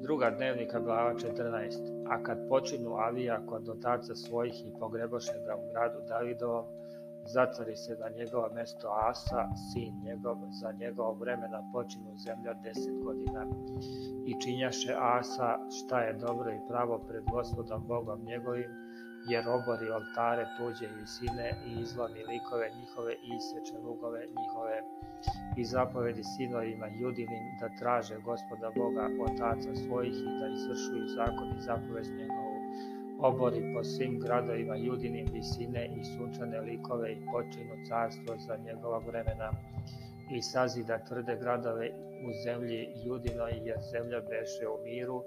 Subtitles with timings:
[0.00, 2.06] Druga dnevnika glava 14.
[2.10, 6.64] A kad počinu Avija kod otaca svojih i pogreboše ga u gradu Davidovom,
[7.26, 13.46] zatvori se na njegovo mesto Asa, sin njegov, za njegovog vremena počinu zemlja deset godina.
[14.26, 18.87] I činjaše Asa šta je dobro i pravo pred gospodom Bogom njegovim,
[19.28, 24.78] jer obori oltare tuđe visine i izlomi likove njihove i iseče lugove njihove
[25.56, 31.60] i zapovedi sinovima judinim da traže gospoda Boga otaca svojih i da izvršuju zakon i
[31.60, 32.58] zapovest njegovu.
[33.20, 39.50] Obori po svim gradovima judinim visine i sunčane likove i počinu carstvo za njegova vremena
[40.30, 41.90] i sazida tvrde gradove
[42.28, 45.24] u zemlji judinoj jer zemlja beše u miru,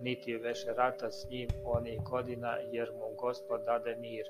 [0.00, 4.26] niti veše rata s njim onih godina, jer mu gospod dade mir.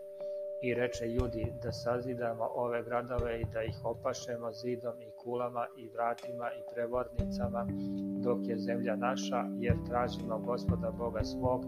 [0.62, 5.88] I reče ljudi da sazidamo ove gradove i da ih opašemo zidom i kulama i
[5.88, 7.66] vratima i prevornicama,
[8.22, 11.64] dok je zemlja naša, jer tražimo gospoda Boga svog,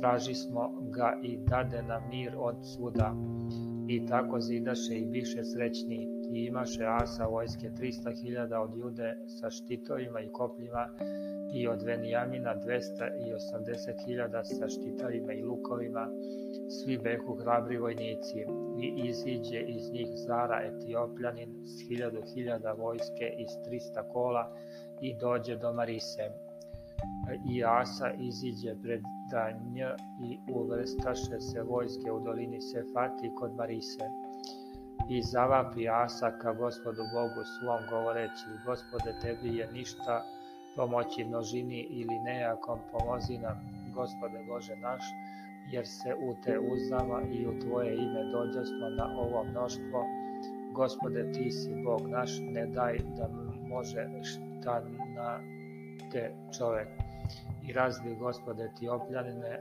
[0.00, 3.14] traži smo ga i dade nam mir od svuda.
[3.90, 10.20] I tako zidaše i biše srećni, i imaše asa vojske 300.000 od jude sa štitovima
[10.20, 10.88] i kopljima,
[11.54, 16.08] i od Venijamina 280.000 sa štitarima i lukovima,
[16.68, 18.38] svi behu hrabri vojnici,
[18.82, 24.56] i iziđe iz njih Zara Etiopljanin s hiljadu hiljada vojske iz 300 kola
[25.00, 26.49] i dođe do Marise.
[27.44, 29.78] I Asa iziđe pred Danj
[30.28, 34.06] i uvrstaše se vojske u dolini Sefati kod Marise.
[35.10, 40.22] I zavapi Asa ka gospodu Bogu svom govoreći, gospode tebi je ništa
[40.76, 43.56] pomoći množini ili nejakom pomozi nam,
[43.94, 45.02] gospode Bože naš,
[45.72, 50.04] jer se u te uzdama i u tvoje ime dođasmo na ovo mnoštvo.
[50.72, 53.28] Gospode, ti si Bog naš, ne daj da
[53.68, 54.82] može šta
[55.16, 55.59] na
[56.12, 56.88] te čovek.
[57.68, 58.16] I razli
[58.78, 59.60] ti opljanine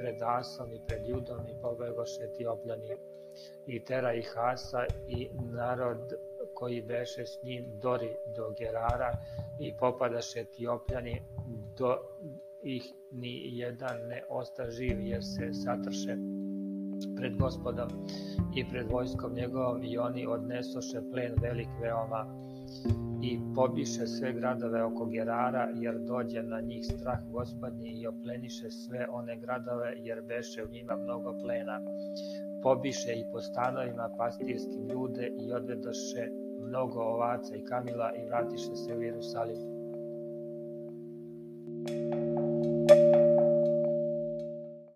[0.00, 2.96] pred Asom i pred Judom i pobegoše ti opljani.
[3.66, 6.12] I tera ih Asa i narod
[6.54, 9.12] koji beše s njim dori do Gerara
[9.60, 11.22] i popadaše Etiopljani
[11.78, 11.96] do
[12.62, 16.16] ih ni jedan ne osta živ jer se satrše
[17.16, 17.88] pred gospodom
[18.56, 22.26] i pred vojskom njegovom i oni odnesoše plen velik veoma
[23.30, 29.06] i pobiše sve gradove oko Gerara jer dođe na njih strah gospodnji i opleniše sve
[29.10, 31.80] one gradove jer beše u njima mnogo plena.
[32.62, 36.28] Pobiše i po stanovima pastirskim ljude i odvedoše
[36.60, 39.79] mnogo ovaca i kamila i vratiše se u Jerusalim